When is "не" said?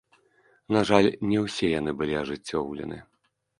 1.33-1.45